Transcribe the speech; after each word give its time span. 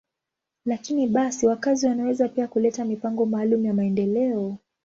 Lakini 0.65 1.07
basi, 1.07 1.47
wakazi 1.47 1.87
wanaweza 1.87 2.27
pia 2.29 2.47
kuleta 2.47 2.85
mipango 2.85 3.25
maalum 3.25 3.65
ya 3.65 3.73
maendeleo. 3.73 4.57